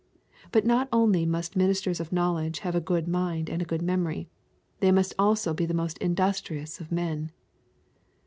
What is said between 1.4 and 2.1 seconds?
ministers